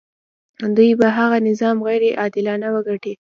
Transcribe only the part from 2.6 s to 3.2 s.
وګڼي.